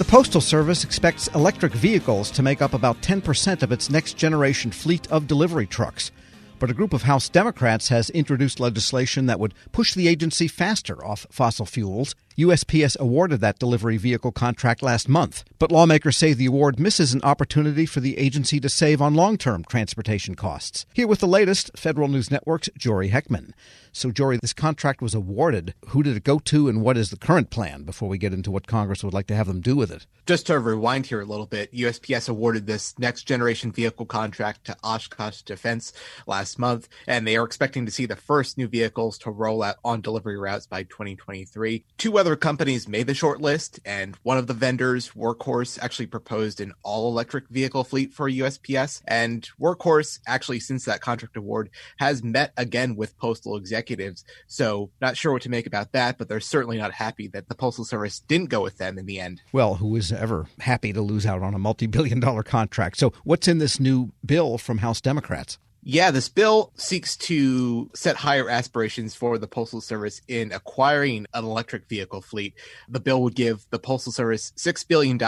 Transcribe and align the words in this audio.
The 0.00 0.06
Postal 0.06 0.40
Service 0.40 0.82
expects 0.82 1.28
electric 1.34 1.74
vehicles 1.74 2.30
to 2.30 2.42
make 2.42 2.62
up 2.62 2.72
about 2.72 3.02
10% 3.02 3.62
of 3.62 3.70
its 3.70 3.90
next 3.90 4.16
generation 4.16 4.70
fleet 4.70 5.06
of 5.12 5.26
delivery 5.26 5.66
trucks. 5.66 6.10
But 6.58 6.70
a 6.70 6.74
group 6.74 6.94
of 6.94 7.02
House 7.02 7.28
Democrats 7.28 7.88
has 7.88 8.08
introduced 8.08 8.60
legislation 8.60 9.26
that 9.26 9.38
would 9.38 9.52
push 9.72 9.92
the 9.92 10.08
agency 10.08 10.48
faster 10.48 11.04
off 11.04 11.26
fossil 11.30 11.66
fuels. 11.66 12.14
USPS 12.38 12.98
awarded 12.98 13.40
that 13.40 13.58
delivery 13.58 13.96
vehicle 13.96 14.32
contract 14.32 14.82
last 14.82 15.08
month, 15.08 15.44
but 15.58 15.72
lawmakers 15.72 16.16
say 16.16 16.32
the 16.32 16.46
award 16.46 16.78
misses 16.78 17.12
an 17.12 17.20
opportunity 17.22 17.86
for 17.86 18.00
the 18.00 18.16
agency 18.18 18.60
to 18.60 18.68
save 18.68 19.02
on 19.02 19.14
long 19.14 19.36
term 19.36 19.64
transportation 19.64 20.34
costs. 20.34 20.86
Here 20.94 21.08
with 21.08 21.20
the 21.20 21.26
latest, 21.26 21.70
Federal 21.76 22.08
News 22.08 22.30
Network's 22.30 22.70
Jory 22.78 23.10
Heckman. 23.10 23.52
So, 23.92 24.12
Jory, 24.12 24.38
this 24.40 24.52
contract 24.52 25.02
was 25.02 25.14
awarded. 25.14 25.74
Who 25.88 26.04
did 26.04 26.16
it 26.16 26.22
go 26.22 26.38
to, 26.38 26.68
and 26.68 26.80
what 26.80 26.96
is 26.96 27.10
the 27.10 27.16
current 27.16 27.50
plan 27.50 27.82
before 27.82 28.08
we 28.08 28.18
get 28.18 28.32
into 28.32 28.52
what 28.52 28.68
Congress 28.68 29.02
would 29.02 29.12
like 29.12 29.26
to 29.26 29.34
have 29.34 29.48
them 29.48 29.60
do 29.60 29.74
with 29.74 29.90
it? 29.90 30.06
Just 30.26 30.46
to 30.46 30.60
rewind 30.60 31.06
here 31.06 31.20
a 31.20 31.24
little 31.24 31.46
bit, 31.46 31.72
USPS 31.72 32.28
awarded 32.28 32.66
this 32.66 32.96
next 33.00 33.24
generation 33.24 33.72
vehicle 33.72 34.06
contract 34.06 34.64
to 34.66 34.76
Oshkosh 34.84 35.42
Defense 35.42 35.92
last 36.28 36.56
month, 36.56 36.88
and 37.08 37.26
they 37.26 37.36
are 37.36 37.44
expecting 37.44 37.84
to 37.84 37.90
see 37.90 38.06
the 38.06 38.14
first 38.14 38.56
new 38.56 38.68
vehicles 38.68 39.18
to 39.18 39.30
roll 39.30 39.60
out 39.60 39.76
on 39.84 40.00
delivery 40.00 40.38
routes 40.38 40.66
by 40.66 40.84
2023. 40.84 41.84
Two 41.98 42.16
other 42.16 42.29
companies 42.36 42.88
made 42.88 43.06
the 43.06 43.14
short 43.14 43.40
list, 43.40 43.80
and 43.84 44.16
one 44.22 44.38
of 44.38 44.46
the 44.46 44.54
vendors, 44.54 45.10
Workhorse, 45.10 45.78
actually 45.82 46.06
proposed 46.06 46.60
an 46.60 46.72
all 46.82 47.10
electric 47.10 47.48
vehicle 47.48 47.84
fleet 47.84 48.12
for 48.12 48.30
USPS. 48.30 49.02
And 49.06 49.48
Workhorse, 49.60 50.20
actually, 50.26 50.60
since 50.60 50.84
that 50.84 51.00
contract 51.00 51.36
award, 51.36 51.70
has 51.98 52.22
met 52.22 52.52
again 52.56 52.96
with 52.96 53.16
postal 53.18 53.56
executives. 53.56 54.24
So, 54.46 54.90
not 55.00 55.16
sure 55.16 55.32
what 55.32 55.42
to 55.42 55.48
make 55.48 55.66
about 55.66 55.92
that, 55.92 56.18
but 56.18 56.28
they're 56.28 56.40
certainly 56.40 56.78
not 56.78 56.92
happy 56.92 57.28
that 57.28 57.48
the 57.48 57.54
Postal 57.54 57.84
Service 57.84 58.20
didn't 58.20 58.50
go 58.50 58.62
with 58.62 58.78
them 58.78 58.98
in 58.98 59.06
the 59.06 59.20
end. 59.20 59.42
Well, 59.52 59.76
who 59.76 59.96
is 59.96 60.12
ever 60.12 60.46
happy 60.60 60.92
to 60.92 61.02
lose 61.02 61.26
out 61.26 61.42
on 61.42 61.54
a 61.54 61.58
multi 61.58 61.86
billion 61.86 62.20
dollar 62.20 62.42
contract? 62.42 62.98
So, 62.98 63.12
what's 63.24 63.48
in 63.48 63.58
this 63.58 63.80
new 63.80 64.12
bill 64.24 64.58
from 64.58 64.78
House 64.78 65.00
Democrats? 65.00 65.58
Yeah, 65.82 66.10
this 66.10 66.28
bill 66.28 66.72
seeks 66.76 67.16
to 67.16 67.90
set 67.94 68.16
higher 68.16 68.50
aspirations 68.50 69.14
for 69.14 69.38
the 69.38 69.46
Postal 69.46 69.80
Service 69.80 70.20
in 70.28 70.52
acquiring 70.52 71.26
an 71.32 71.44
electric 71.44 71.88
vehicle 71.88 72.20
fleet. 72.20 72.52
The 72.90 73.00
bill 73.00 73.22
would 73.22 73.34
give 73.34 73.64
the 73.70 73.78
Postal 73.78 74.12
Service 74.12 74.52
$6 74.58 74.86
billion 74.86 75.18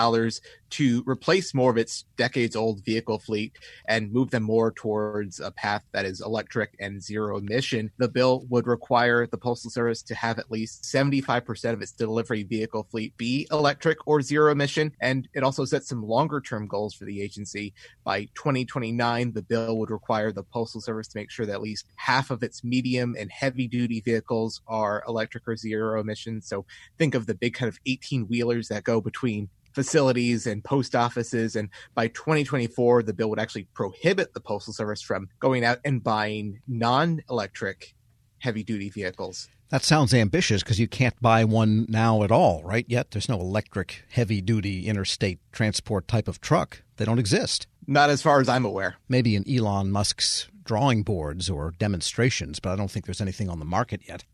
to 0.73 1.05
replace 1.07 1.53
more 1.53 1.71
of 1.71 1.77
its 1.77 2.05
decades 2.17 2.57
old 2.57 2.83
vehicle 2.85 3.19
fleet 3.19 3.59
and 3.87 4.11
move 4.11 4.31
them 4.31 4.43
more 4.43 4.73
towards 4.73 5.39
a 5.39 5.51
path 5.51 5.85
that 5.93 6.07
is 6.07 6.23
electric 6.23 6.75
and 6.81 7.03
zero 7.03 7.37
emission. 7.37 7.91
The 7.99 8.09
bill 8.09 8.47
would 8.49 8.67
require 8.67 9.27
the 9.27 9.37
Postal 9.37 9.71
Service 9.71 10.03
to 10.05 10.15
have 10.15 10.39
at 10.39 10.51
least 10.51 10.85
75% 10.85 11.73
of 11.73 11.83
its 11.83 11.93
delivery 11.93 12.43
vehicle 12.43 12.87
fleet 12.91 13.15
be 13.19 13.47
electric 13.51 13.99
or 14.07 14.23
zero 14.23 14.51
emission. 14.51 14.93
And 15.01 15.29
it 15.35 15.43
also 15.43 15.67
sets 15.67 15.89
some 15.89 16.03
longer 16.03 16.41
term 16.41 16.67
goals 16.67 16.95
for 16.95 17.05
the 17.05 17.21
agency. 17.21 17.75
By 18.05 18.25
2029, 18.35 19.33
the 19.33 19.43
bill 19.43 19.79
would 19.79 19.91
require 19.91 20.33
the 20.33 20.42
Postal 20.45 20.81
Service 20.81 21.09
to 21.09 21.19
make 21.19 21.31
sure 21.31 21.47
that 21.47 21.53
at 21.53 21.63
least 21.63 21.87
half 21.97 22.31
of 22.31 22.43
its 22.43 22.65
medium 22.65 23.15
and 23.19 23.31
heavy 23.31 23.69
duty 23.69 24.01
vehicles 24.01 24.61
are 24.67 25.03
electric 25.07 25.47
or 25.47 25.57
zero 25.57 26.01
emission. 26.01 26.41
So 26.41 26.65
think 26.99 27.15
of 27.15 27.27
the 27.27 27.35
big 27.35 27.55
kind 27.55 27.69
of 27.69 27.79
18 27.87 28.29
wheelers 28.29 28.69
that 28.69 28.85
go 28.85 29.01
between 29.01 29.49
facilities 29.73 30.47
and 30.47 30.63
post 30.63 30.95
offices. 30.95 31.57
And 31.57 31.69
by 31.95 32.09
2024, 32.09 33.03
the 33.03 33.13
bill 33.13 33.31
would 33.31 33.41
actually 33.41 33.69
prohibit 33.75 34.35
the 34.35 34.41
Postal 34.41 34.73
Service 34.73 35.03
from 35.03 35.29
going 35.41 35.65
out 35.65 35.79
and 35.85 36.03
buying 36.03 36.61
non 36.69 37.23
electric 37.31 37.95
heavy 38.39 38.63
duty 38.63 38.91
vehicles. 38.91 39.49
That 39.71 39.85
sounds 39.85 40.13
ambitious 40.13 40.63
because 40.63 40.79
you 40.79 40.87
can't 40.87 41.19
buy 41.23 41.45
one 41.45 41.87
now 41.89 42.25
at 42.25 42.31
all, 42.31 42.63
right? 42.63 42.85
Yet 42.89 43.13
there's 43.13 43.29
no 43.29 43.41
electric 43.41 44.05
heavy 44.11 44.43
duty 44.43 44.87
interstate 44.87 45.39
transport 45.51 46.07
type 46.07 46.29
of 46.29 46.43
truck. 46.43 46.83
They 46.97 47.07
don't 47.07 47.19
exist. 47.19 47.67
Not 47.87 48.11
as 48.11 48.23
far 48.23 48.41
as 48.41 48.49
I'm 48.49 48.65
aware. 48.65 48.97
Maybe 49.09 49.35
in 49.37 49.45
Elon 49.49 49.91
Musk's 49.91 50.49
drawing 50.65 51.03
boards 51.03 51.51
or 51.51 51.75
demonstrations, 51.79 52.61
but 52.61 52.71
I 52.71 52.77
don't 52.77 52.91
think 52.91 53.07
there's 53.07 53.21
anything 53.21 53.49
on 53.49 53.59
the 53.59 53.65
market 53.65 54.03
yet. 54.09 54.25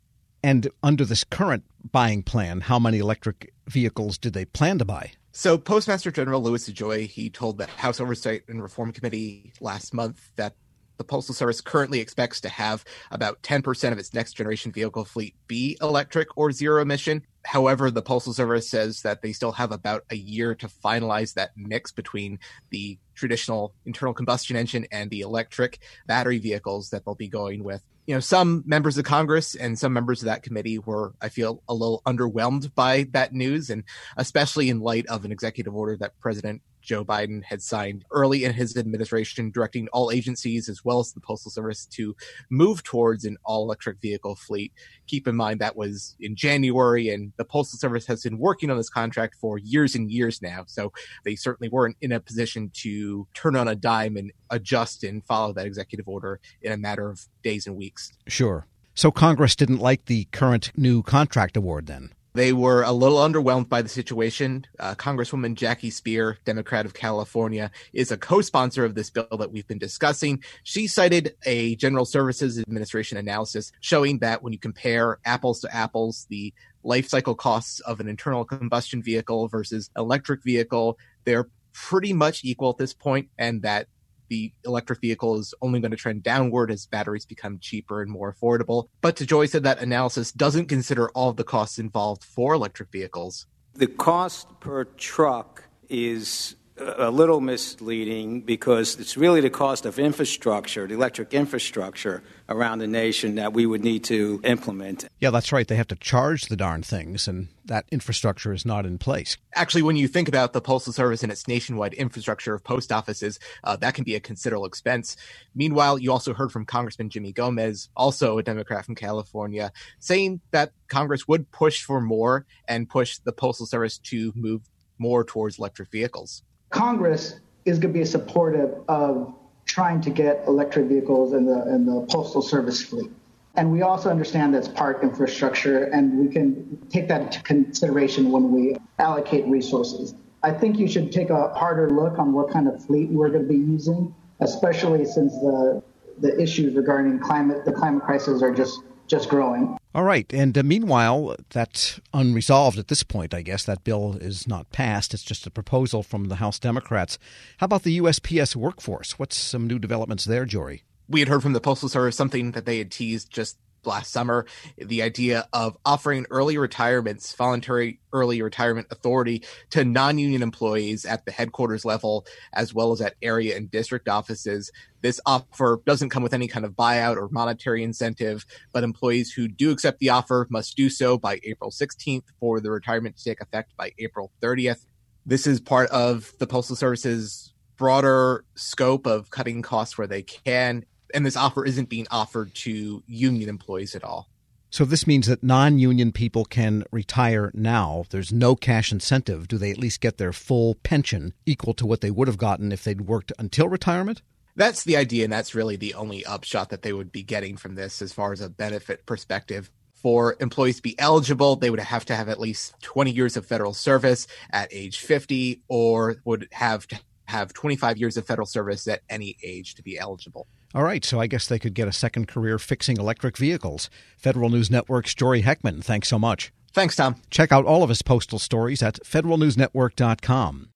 And 0.42 0.68
under 0.82 1.04
this 1.04 1.24
current 1.24 1.64
buying 1.90 2.22
plan, 2.22 2.60
how 2.62 2.78
many 2.78 2.98
electric 2.98 3.52
vehicles 3.66 4.18
did 4.18 4.34
they 4.34 4.44
plan 4.44 4.78
to 4.78 4.84
buy? 4.84 5.12
So, 5.32 5.58
Postmaster 5.58 6.10
General 6.10 6.42
Louis 6.42 6.68
DeJoy, 6.68 7.06
he 7.06 7.30
told 7.30 7.58
the 7.58 7.66
House 7.66 8.00
Oversight 8.00 8.42
and 8.48 8.62
Reform 8.62 8.92
Committee 8.92 9.52
last 9.60 9.94
month 9.94 10.30
that 10.36 10.54
the 10.98 11.04
Postal 11.04 11.34
Service 11.34 11.60
currently 11.60 12.00
expects 12.00 12.40
to 12.42 12.48
have 12.48 12.84
about 13.10 13.40
10% 13.42 13.92
of 13.92 13.98
its 13.98 14.12
next 14.12 14.34
generation 14.34 14.72
vehicle 14.72 15.04
fleet 15.04 15.34
be 15.46 15.78
electric 15.80 16.28
or 16.36 16.52
zero 16.52 16.82
emission. 16.82 17.22
However, 17.44 17.90
the 17.90 18.02
Postal 18.02 18.32
Service 18.34 18.68
says 18.68 19.02
that 19.02 19.22
they 19.22 19.32
still 19.32 19.52
have 19.52 19.72
about 19.72 20.04
a 20.10 20.16
year 20.16 20.54
to 20.56 20.68
finalize 20.68 21.34
that 21.34 21.52
mix 21.56 21.92
between 21.92 22.40
the 22.70 22.98
traditional 23.14 23.72
internal 23.86 24.12
combustion 24.12 24.56
engine 24.56 24.86
and 24.92 25.10
the 25.10 25.20
electric 25.20 25.78
battery 26.06 26.38
vehicles 26.38 26.90
that 26.90 27.04
they'll 27.04 27.14
be 27.14 27.28
going 27.28 27.64
with. 27.64 27.82
You 28.06 28.14
know, 28.14 28.20
some 28.20 28.64
members 28.66 28.96
of 28.96 29.04
Congress 29.04 29.54
and 29.54 29.78
some 29.78 29.92
members 29.92 30.22
of 30.22 30.26
that 30.26 30.42
committee 30.42 30.78
were, 30.78 31.12
I 31.20 31.28
feel, 31.28 31.62
a 31.68 31.74
little 31.74 32.02
underwhelmed 32.06 32.74
by 32.74 33.06
that 33.12 33.34
news, 33.34 33.70
and 33.70 33.84
especially 34.16 34.70
in 34.70 34.80
light 34.80 35.06
of 35.06 35.24
an 35.24 35.32
executive 35.32 35.74
order 35.74 35.96
that 35.98 36.18
President 36.18 36.62
Joe 36.88 37.04
Biden 37.04 37.44
had 37.44 37.60
signed 37.60 38.06
early 38.10 38.44
in 38.44 38.54
his 38.54 38.74
administration, 38.78 39.50
directing 39.50 39.88
all 39.88 40.10
agencies 40.10 40.70
as 40.70 40.82
well 40.86 41.00
as 41.00 41.12
the 41.12 41.20
Postal 41.20 41.50
Service 41.50 41.84
to 41.84 42.16
move 42.48 42.82
towards 42.82 43.26
an 43.26 43.36
all 43.44 43.62
electric 43.62 44.00
vehicle 44.00 44.36
fleet. 44.36 44.72
Keep 45.06 45.28
in 45.28 45.36
mind 45.36 45.60
that 45.60 45.76
was 45.76 46.16
in 46.18 46.34
January, 46.34 47.10
and 47.10 47.34
the 47.36 47.44
Postal 47.44 47.78
Service 47.78 48.06
has 48.06 48.22
been 48.22 48.38
working 48.38 48.70
on 48.70 48.78
this 48.78 48.88
contract 48.88 49.34
for 49.38 49.58
years 49.58 49.94
and 49.94 50.10
years 50.10 50.40
now. 50.40 50.64
So 50.66 50.90
they 51.26 51.36
certainly 51.36 51.68
weren't 51.68 51.98
in 52.00 52.10
a 52.10 52.20
position 52.20 52.70
to 52.76 53.28
turn 53.34 53.54
on 53.54 53.68
a 53.68 53.74
dime 53.74 54.16
and 54.16 54.32
adjust 54.48 55.04
and 55.04 55.22
follow 55.26 55.52
that 55.52 55.66
executive 55.66 56.08
order 56.08 56.40
in 56.62 56.72
a 56.72 56.78
matter 56.78 57.10
of 57.10 57.26
days 57.42 57.66
and 57.66 57.76
weeks. 57.76 58.12
Sure. 58.26 58.66
So 58.94 59.10
Congress 59.10 59.54
didn't 59.54 59.78
like 59.78 60.06
the 60.06 60.24
current 60.32 60.72
new 60.74 61.02
contract 61.02 61.54
award 61.58 61.86
then? 61.86 62.14
They 62.38 62.52
were 62.52 62.84
a 62.84 62.92
little 62.92 63.18
underwhelmed 63.18 63.68
by 63.68 63.82
the 63.82 63.88
situation. 63.88 64.64
Uh, 64.78 64.94
Congresswoman 64.94 65.56
Jackie 65.56 65.90
Speier, 65.90 66.36
Democrat 66.44 66.86
of 66.86 66.94
California, 66.94 67.72
is 67.92 68.12
a 68.12 68.16
co 68.16 68.42
sponsor 68.42 68.84
of 68.84 68.94
this 68.94 69.10
bill 69.10 69.26
that 69.40 69.50
we've 69.50 69.66
been 69.66 69.80
discussing. 69.80 70.44
She 70.62 70.86
cited 70.86 71.34
a 71.46 71.74
General 71.74 72.04
Services 72.04 72.56
Administration 72.56 73.18
analysis 73.18 73.72
showing 73.80 74.20
that 74.20 74.40
when 74.40 74.52
you 74.52 74.58
compare 74.60 75.18
apples 75.24 75.58
to 75.62 75.74
apples, 75.74 76.28
the 76.30 76.54
life 76.84 77.08
cycle 77.08 77.34
costs 77.34 77.80
of 77.80 77.98
an 77.98 78.08
internal 78.08 78.44
combustion 78.44 79.02
vehicle 79.02 79.48
versus 79.48 79.90
electric 79.96 80.44
vehicle, 80.44 80.96
they're 81.24 81.48
pretty 81.72 82.12
much 82.12 82.44
equal 82.44 82.70
at 82.70 82.78
this 82.78 82.94
point, 82.94 83.30
and 83.36 83.62
that 83.62 83.88
the 84.28 84.52
electric 84.64 85.00
vehicle 85.00 85.38
is 85.38 85.54
only 85.62 85.80
going 85.80 85.90
to 85.90 85.96
trend 85.96 86.22
downward 86.22 86.70
as 86.70 86.86
batteries 86.86 87.26
become 87.26 87.58
cheaper 87.58 88.02
and 88.02 88.10
more 88.10 88.32
affordable. 88.32 88.88
But 89.00 89.16
DeJoy 89.16 89.48
said 89.48 89.62
that 89.64 89.80
analysis 89.80 90.32
doesn't 90.32 90.66
consider 90.66 91.10
all 91.10 91.30
of 91.30 91.36
the 91.36 91.44
costs 91.44 91.78
involved 91.78 92.24
for 92.24 92.54
electric 92.54 92.90
vehicles. 92.90 93.46
The 93.74 93.86
cost 93.86 94.48
per 94.60 94.84
truck 94.84 95.64
is 95.88 96.56
a 96.80 97.10
little 97.10 97.40
misleading 97.40 98.40
because 98.40 98.98
it's 98.98 99.16
really 99.16 99.40
the 99.40 99.50
cost 99.50 99.86
of 99.86 99.98
infrastructure, 99.98 100.86
the 100.86 100.94
electric 100.94 101.34
infrastructure 101.34 102.22
around 102.48 102.78
the 102.78 102.86
nation 102.86 103.34
that 103.36 103.52
we 103.52 103.66
would 103.66 103.84
need 103.84 104.04
to 104.04 104.40
implement. 104.44 105.06
Yeah, 105.20 105.30
that's 105.30 105.52
right. 105.52 105.66
They 105.66 105.76
have 105.76 105.88
to 105.88 105.96
charge 105.96 106.46
the 106.46 106.56
darn 106.56 106.82
things, 106.82 107.28
and 107.28 107.48
that 107.64 107.84
infrastructure 107.90 108.52
is 108.52 108.64
not 108.64 108.86
in 108.86 108.98
place. 108.98 109.36
Actually, 109.54 109.82
when 109.82 109.96
you 109.96 110.08
think 110.08 110.28
about 110.28 110.52
the 110.52 110.60
Postal 110.60 110.92
Service 110.92 111.22
and 111.22 111.30
its 111.30 111.46
nationwide 111.46 111.94
infrastructure 111.94 112.54
of 112.54 112.64
post 112.64 112.92
offices, 112.92 113.38
uh, 113.64 113.76
that 113.76 113.94
can 113.94 114.04
be 114.04 114.14
a 114.14 114.20
considerable 114.20 114.66
expense. 114.66 115.16
Meanwhile, 115.54 115.98
you 115.98 116.12
also 116.12 116.32
heard 116.34 116.52
from 116.52 116.64
Congressman 116.64 117.10
Jimmy 117.10 117.32
Gomez, 117.32 117.90
also 117.96 118.38
a 118.38 118.42
Democrat 118.42 118.84
from 118.84 118.94
California, 118.94 119.72
saying 119.98 120.40
that 120.52 120.72
Congress 120.88 121.28
would 121.28 121.50
push 121.50 121.82
for 121.82 122.00
more 122.00 122.46
and 122.66 122.88
push 122.88 123.18
the 123.18 123.32
Postal 123.32 123.66
Service 123.66 123.98
to 123.98 124.32
move 124.34 124.62
more 124.98 125.24
towards 125.24 125.58
electric 125.58 125.90
vehicles. 125.90 126.42
Congress 126.70 127.40
is 127.64 127.78
going 127.78 127.92
to 127.92 127.98
be 127.98 128.04
supportive 128.04 128.74
of 128.88 129.34
trying 129.64 130.00
to 130.00 130.10
get 130.10 130.44
electric 130.46 130.86
vehicles 130.86 131.32
in 131.32 131.44
the 131.44 131.68
in 131.74 131.86
the 131.86 132.06
postal 132.10 132.42
service 132.42 132.82
fleet. 132.82 133.10
And 133.54 133.72
we 133.72 133.82
also 133.82 134.10
understand 134.10 134.54
that's 134.54 134.68
park 134.68 135.02
infrastructure, 135.02 135.84
and 135.84 136.18
we 136.18 136.32
can 136.32 136.78
take 136.90 137.08
that 137.08 137.20
into 137.22 137.42
consideration 137.42 138.30
when 138.30 138.52
we 138.52 138.76
allocate 138.98 139.46
resources. 139.46 140.14
I 140.42 140.52
think 140.52 140.78
you 140.78 140.86
should 140.86 141.10
take 141.10 141.30
a 141.30 141.52
harder 141.54 141.90
look 141.90 142.18
on 142.18 142.32
what 142.32 142.50
kind 142.50 142.68
of 142.68 142.84
fleet 142.84 143.08
we're 143.10 143.30
going 143.30 143.42
to 143.42 143.48
be 143.48 143.58
using, 143.58 144.14
especially 144.40 145.04
since 145.04 145.32
the 145.34 145.82
the 146.20 146.40
issues 146.40 146.74
regarding 146.74 147.18
climate, 147.20 147.64
the 147.64 147.72
climate 147.72 148.02
crisis, 148.02 148.42
are 148.42 148.52
just 148.52 148.80
just 149.08 149.28
growing. 149.28 149.76
All 149.94 150.04
right. 150.04 150.32
And 150.32 150.56
uh, 150.56 150.62
meanwhile, 150.62 151.34
that's 151.50 152.00
unresolved 152.14 152.78
at 152.78 152.88
this 152.88 153.02
point, 153.02 153.34
I 153.34 153.42
guess. 153.42 153.64
That 153.64 153.84
bill 153.84 154.16
is 154.20 154.46
not 154.46 154.70
passed. 154.70 155.14
It's 155.14 155.22
just 155.22 155.46
a 155.46 155.50
proposal 155.50 156.02
from 156.02 156.26
the 156.28 156.36
House 156.36 156.58
Democrats. 156.58 157.18
How 157.58 157.64
about 157.64 157.82
the 157.82 157.98
USPS 157.98 158.54
workforce? 158.54 159.18
What's 159.18 159.36
some 159.36 159.66
new 159.66 159.78
developments 159.78 160.24
there, 160.24 160.44
Jory? 160.44 160.84
We 161.08 161.20
had 161.20 161.28
heard 161.28 161.42
from 161.42 161.54
the 161.54 161.60
Postal 161.60 161.88
Service 161.88 162.16
something 162.16 162.52
that 162.52 162.66
they 162.66 162.78
had 162.78 162.90
teased 162.90 163.30
just 163.30 163.56
last 163.84 164.12
summer 164.12 164.46
the 164.76 165.02
idea 165.02 165.48
of 165.52 165.76
offering 165.84 166.26
early 166.30 166.58
retirements, 166.58 167.34
voluntary 167.34 168.00
early 168.12 168.40
retirement 168.42 168.86
authority 168.90 169.42
to 169.70 169.84
non 169.84 170.18
union 170.18 170.42
employees 170.42 171.04
at 171.04 171.24
the 171.24 171.32
headquarters 171.32 171.84
level, 171.84 172.26
as 172.52 172.74
well 172.74 172.92
as 172.92 173.00
at 173.00 173.14
area 173.22 173.56
and 173.56 173.70
district 173.70 174.08
offices. 174.08 174.70
This 175.00 175.20
offer 175.26 175.80
doesn't 175.86 176.10
come 176.10 176.22
with 176.22 176.34
any 176.34 176.48
kind 176.48 176.64
of 176.64 176.72
buyout 176.72 177.16
or 177.16 177.28
monetary 177.30 177.82
incentive, 177.82 178.44
but 178.72 178.84
employees 178.84 179.32
who 179.32 179.48
do 179.48 179.70
accept 179.70 180.00
the 180.00 180.10
offer 180.10 180.46
must 180.50 180.76
do 180.76 180.90
so 180.90 181.18
by 181.18 181.40
April 181.44 181.70
16th 181.70 182.24
for 182.40 182.60
the 182.60 182.70
retirement 182.70 183.16
to 183.16 183.24
take 183.24 183.40
effect 183.40 183.76
by 183.76 183.92
April 183.98 184.32
30th. 184.42 184.86
This 185.24 185.46
is 185.46 185.60
part 185.60 185.90
of 185.90 186.32
the 186.38 186.46
Postal 186.46 186.74
Service's 186.74 187.52
broader 187.76 188.44
scope 188.56 189.06
of 189.06 189.30
cutting 189.30 189.62
costs 189.62 189.96
where 189.96 190.06
they 190.06 190.22
can 190.22 190.84
and 191.14 191.24
this 191.24 191.36
offer 191.36 191.64
isn't 191.64 191.88
being 191.88 192.06
offered 192.10 192.54
to 192.54 193.02
union 193.06 193.48
employees 193.48 193.94
at 193.94 194.04
all. 194.04 194.28
So 194.70 194.84
this 194.84 195.06
means 195.06 195.26
that 195.28 195.42
non-union 195.42 196.12
people 196.12 196.44
can 196.44 196.84
retire 196.92 197.50
now. 197.54 198.04
There's 198.10 198.32
no 198.32 198.54
cash 198.54 198.92
incentive. 198.92 199.48
Do 199.48 199.56
they 199.56 199.70
at 199.70 199.78
least 199.78 200.02
get 200.02 200.18
their 200.18 200.32
full 200.32 200.74
pension 200.74 201.32
equal 201.46 201.72
to 201.74 201.86
what 201.86 202.02
they 202.02 202.10
would 202.10 202.28
have 202.28 202.36
gotten 202.36 202.70
if 202.70 202.84
they'd 202.84 203.00
worked 203.00 203.32
until 203.38 203.68
retirement? 203.68 204.20
That's 204.56 204.84
the 204.84 204.96
idea, 204.96 205.24
and 205.24 205.32
that's 205.32 205.54
really 205.54 205.76
the 205.76 205.94
only 205.94 206.26
upshot 206.26 206.68
that 206.70 206.82
they 206.82 206.92
would 206.92 207.12
be 207.12 207.22
getting 207.22 207.56
from 207.56 207.76
this 207.76 208.02
as 208.02 208.12
far 208.12 208.32
as 208.32 208.40
a 208.40 208.50
benefit 208.50 209.06
perspective. 209.06 209.70
For 209.94 210.36
employees 210.38 210.76
to 210.76 210.82
be 210.82 210.98
eligible, 210.98 211.56
they 211.56 211.70
would 211.70 211.80
have 211.80 212.04
to 212.06 212.14
have 212.14 212.28
at 212.28 212.38
least 212.38 212.74
20 212.82 213.10
years 213.10 213.36
of 213.36 213.46
federal 213.46 213.72
service 213.72 214.26
at 214.50 214.68
age 214.70 214.98
50 214.98 215.62
or 215.68 216.16
would 216.24 216.48
have 216.52 216.86
to 216.88 217.00
have 217.26 217.52
25 217.52 217.98
years 217.98 218.16
of 218.16 218.26
federal 218.26 218.46
service 218.46 218.86
at 218.86 219.00
any 219.08 219.36
age 219.42 219.74
to 219.76 219.82
be 219.82 219.98
eligible. 219.98 220.46
All 220.74 220.82
right, 220.82 221.04
so 221.04 221.18
I 221.18 221.26
guess 221.26 221.46
they 221.46 221.58
could 221.58 221.74
get 221.74 221.88
a 221.88 221.92
second 221.92 222.28
career 222.28 222.58
fixing 222.58 222.98
electric 222.98 223.38
vehicles. 223.38 223.88
Federal 224.18 224.50
News 224.50 224.70
Network's 224.70 225.14
Jory 225.14 225.42
Heckman, 225.42 225.82
thanks 225.82 226.08
so 226.08 226.18
much. 226.18 226.52
Thanks, 226.72 226.96
Tom. 226.96 227.16
Check 227.30 227.52
out 227.52 227.64
all 227.64 227.82
of 227.82 227.88
his 227.88 228.02
postal 228.02 228.38
stories 228.38 228.82
at 228.82 229.00
federalnewsnetwork.com. 229.02 230.68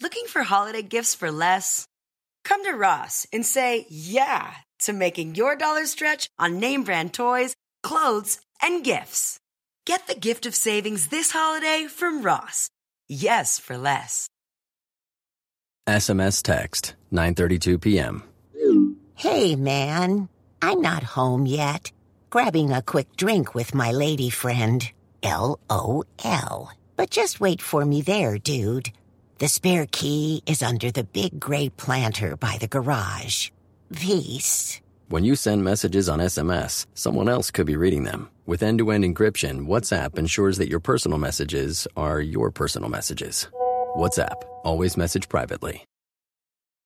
Looking 0.00 0.24
for 0.28 0.42
holiday 0.42 0.82
gifts 0.82 1.14
for 1.14 1.30
less? 1.30 1.86
Come 2.44 2.64
to 2.64 2.72
Ross 2.72 3.26
and 3.32 3.44
say 3.44 3.86
yeah 3.90 4.54
to 4.80 4.92
making 4.92 5.34
your 5.34 5.56
dollar 5.56 5.84
stretch 5.84 6.28
on 6.38 6.58
name 6.58 6.84
brand 6.84 7.12
toys, 7.12 7.54
clothes, 7.82 8.38
and 8.62 8.84
gifts. 8.84 9.38
Get 9.84 10.06
the 10.06 10.14
gift 10.14 10.46
of 10.46 10.54
savings 10.54 11.08
this 11.08 11.32
holiday 11.32 11.86
from 11.90 12.22
Ross. 12.22 12.70
Yes 13.08 13.58
for 13.58 13.76
less. 13.76 14.28
SMS 15.88 16.42
text 16.42 16.94
9:32 17.12 17.80
p.m. 17.80 18.22
Hey, 19.20 19.54
man. 19.54 20.30
I'm 20.62 20.80
not 20.80 21.02
home 21.02 21.44
yet. 21.44 21.92
Grabbing 22.30 22.72
a 22.72 22.80
quick 22.80 23.16
drink 23.16 23.54
with 23.54 23.74
my 23.74 23.92
lady 23.92 24.30
friend. 24.30 24.80
LOL. 25.22 26.72
But 26.96 27.10
just 27.10 27.38
wait 27.38 27.60
for 27.60 27.84
me 27.84 28.00
there, 28.00 28.38
dude. 28.38 28.90
The 29.36 29.48
spare 29.48 29.84
key 29.84 30.42
is 30.46 30.62
under 30.62 30.90
the 30.90 31.04
big 31.04 31.38
gray 31.38 31.68
planter 31.68 32.38
by 32.38 32.56
the 32.60 32.66
garage. 32.66 33.50
Peace. 33.94 34.80
When 35.10 35.26
you 35.26 35.36
send 35.36 35.64
messages 35.64 36.08
on 36.08 36.20
SMS, 36.20 36.86
someone 36.94 37.28
else 37.28 37.50
could 37.50 37.66
be 37.66 37.76
reading 37.76 38.04
them. 38.04 38.30
With 38.46 38.62
end 38.62 38.78
to 38.78 38.90
end 38.90 39.04
encryption, 39.04 39.66
WhatsApp 39.66 40.16
ensures 40.16 40.56
that 40.56 40.70
your 40.70 40.80
personal 40.80 41.18
messages 41.18 41.86
are 41.94 42.22
your 42.22 42.50
personal 42.50 42.88
messages. 42.88 43.48
WhatsApp, 43.96 44.42
always 44.64 44.96
message 44.96 45.28
privately. 45.28 45.84